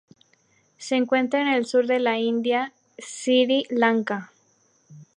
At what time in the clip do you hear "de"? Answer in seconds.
1.85-1.99